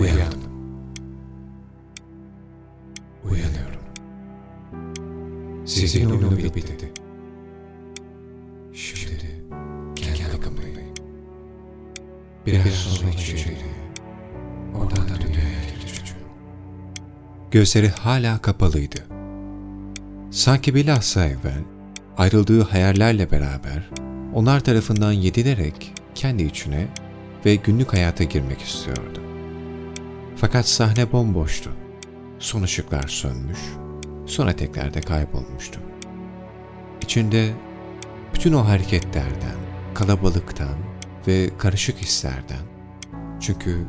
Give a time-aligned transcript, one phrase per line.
[0.00, 0.52] Uyandım.
[3.24, 3.80] Uyanıyorum.
[5.66, 6.92] Sizin oyunu bitti.
[8.72, 9.44] Şimdi
[9.96, 10.72] kendi kapımdayım.
[12.46, 13.56] Biraz sonra içeriye,
[14.74, 16.22] oradan da dünyaya gireceğim.
[17.50, 19.06] Gözleri hala kapalıydı.
[20.30, 21.62] Sanki bilhassa evvel
[22.18, 23.90] ayrıldığı hayallerle beraber
[24.34, 26.88] onlar tarafından yedilerek kendi içine
[27.46, 29.31] ve günlük hayata girmek istiyordu.
[30.36, 31.70] Fakat sahne bomboştu.
[32.38, 33.58] Son ışıklar sönmüş,
[34.26, 35.80] sonra tekrar da kaybolmuştu.
[37.02, 37.52] İçinde
[38.34, 39.56] bütün o hareketlerden,
[39.94, 40.76] kalabalıktan
[41.28, 42.62] ve karışık hislerden,
[43.40, 43.86] çünkü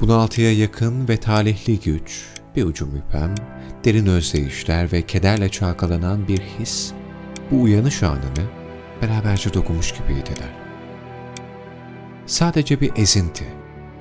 [0.00, 2.26] bunaltıya yakın ve talihli güç,
[2.56, 3.34] bir ucu müphem,
[3.84, 6.92] derin özdeyişler ve kederle çalkalanan bir his,
[7.50, 8.46] bu uyanış anını
[9.02, 10.50] beraberce dokunmuş gibiydiler.
[12.26, 13.44] Sadece bir ezinti,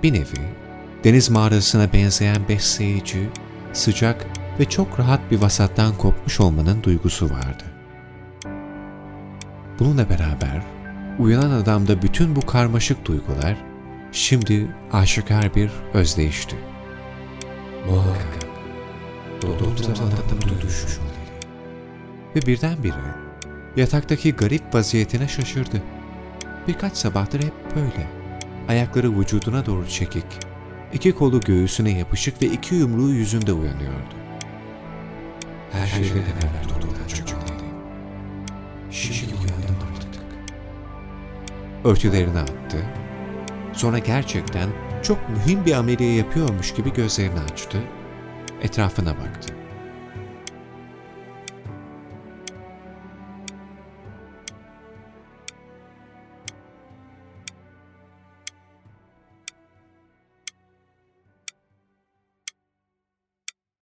[0.03, 0.64] bir nevi,
[1.05, 3.29] deniz mağarasına benzeyen besleyici,
[3.73, 4.27] sıcak
[4.59, 7.63] ve çok rahat bir vasattan kopmuş olmanın duygusu vardı.
[9.79, 10.61] Bununla beraber
[11.19, 13.57] uyanan adamda bütün bu karmaşık duygular
[14.11, 16.55] şimdi aşikar bir özdeyişti.
[17.89, 18.45] Muhakkak
[19.41, 21.15] doğduğum zamanda bunu düşünmeliyim.
[22.35, 23.15] Ve birdenbire
[23.75, 25.81] yataktaki garip vaziyetine şaşırdı.
[26.67, 28.07] Birkaç sabahtır hep böyle.
[28.67, 30.25] Ayakları vücuduna doğru çekik,
[30.95, 34.15] iki kolu göğsüne yapışık ve iki yumruğu yüzünde uyanıyordu.
[35.71, 37.65] Her şeyden evvel tutuldan çok önemliydi.
[38.91, 40.23] Şimdi uyandım artık.
[41.83, 42.77] Örtülerini attı.
[43.73, 44.69] Sonra gerçekten
[45.03, 47.77] çok mühim bir ameliye yapıyormuş gibi gözlerini açtı.
[48.61, 49.53] Etrafına baktı.